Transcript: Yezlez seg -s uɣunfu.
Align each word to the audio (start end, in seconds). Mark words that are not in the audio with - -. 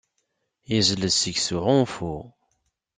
Yezlez 0.71 1.15
seg 1.17 1.37
-s 1.39 1.47
uɣunfu. 1.57 2.15